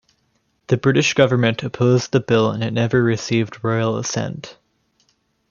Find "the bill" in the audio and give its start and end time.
2.11-2.49